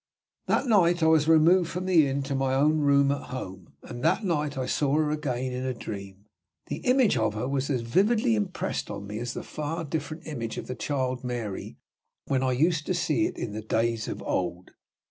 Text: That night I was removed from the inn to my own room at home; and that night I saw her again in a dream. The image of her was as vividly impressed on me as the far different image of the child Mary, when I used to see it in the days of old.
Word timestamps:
That 0.47 0.65
night 0.65 1.03
I 1.03 1.05
was 1.05 1.27
removed 1.27 1.69
from 1.69 1.85
the 1.85 2.07
inn 2.07 2.23
to 2.23 2.33
my 2.33 2.55
own 2.55 2.79
room 2.79 3.11
at 3.11 3.25
home; 3.29 3.73
and 3.83 4.03
that 4.03 4.23
night 4.23 4.57
I 4.57 4.65
saw 4.65 4.95
her 4.95 5.11
again 5.11 5.53
in 5.53 5.63
a 5.63 5.75
dream. 5.75 6.25
The 6.69 6.77
image 6.77 7.17
of 7.17 7.35
her 7.35 7.47
was 7.47 7.69
as 7.69 7.81
vividly 7.81 8.33
impressed 8.33 8.89
on 8.89 9.05
me 9.05 9.19
as 9.19 9.35
the 9.35 9.43
far 9.43 9.85
different 9.85 10.25
image 10.25 10.57
of 10.57 10.65
the 10.65 10.73
child 10.73 11.23
Mary, 11.23 11.77
when 12.25 12.41
I 12.41 12.53
used 12.53 12.87
to 12.87 12.95
see 12.95 13.27
it 13.27 13.37
in 13.37 13.53
the 13.53 13.61
days 13.61 14.07
of 14.07 14.23
old. 14.23 14.71